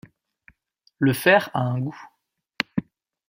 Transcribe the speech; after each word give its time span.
Le 0.97 1.13
fer 1.13 1.51
a 1.53 1.59
un 1.59 1.77
goût. 1.77 2.09